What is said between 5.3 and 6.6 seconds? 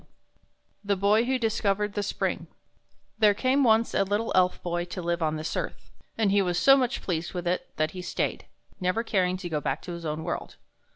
this earth, and he was